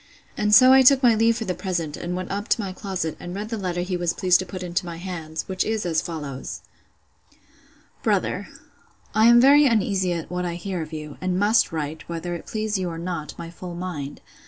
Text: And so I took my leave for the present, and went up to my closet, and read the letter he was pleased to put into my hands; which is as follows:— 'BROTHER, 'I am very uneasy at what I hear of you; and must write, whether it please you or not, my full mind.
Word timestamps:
And 0.35 0.51
so 0.55 0.73
I 0.73 0.81
took 0.81 1.03
my 1.03 1.13
leave 1.13 1.37
for 1.37 1.45
the 1.45 1.53
present, 1.53 1.95
and 1.95 2.15
went 2.15 2.31
up 2.31 2.47
to 2.47 2.59
my 2.59 2.73
closet, 2.73 3.15
and 3.19 3.35
read 3.35 3.49
the 3.49 3.57
letter 3.59 3.81
he 3.81 3.95
was 3.95 4.13
pleased 4.13 4.39
to 4.39 4.47
put 4.47 4.63
into 4.63 4.83
my 4.83 4.97
hands; 4.97 5.47
which 5.47 5.63
is 5.63 5.85
as 5.85 6.01
follows:— 6.01 6.61
'BROTHER, 8.01 8.47
'I 9.13 9.25
am 9.27 9.39
very 9.39 9.67
uneasy 9.67 10.11
at 10.13 10.31
what 10.31 10.43
I 10.43 10.55
hear 10.55 10.81
of 10.81 10.91
you; 10.91 11.17
and 11.21 11.37
must 11.37 11.71
write, 11.71 12.09
whether 12.09 12.33
it 12.33 12.47
please 12.47 12.79
you 12.79 12.89
or 12.89 12.97
not, 12.97 13.37
my 13.37 13.51
full 13.51 13.75
mind. 13.75 14.21